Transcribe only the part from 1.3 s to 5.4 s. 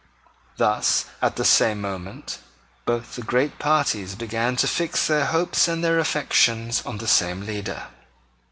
the same moment, both the great parties began to fix their